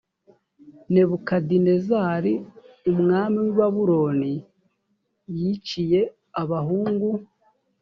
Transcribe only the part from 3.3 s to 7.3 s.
w i babuloni yiciye abahungu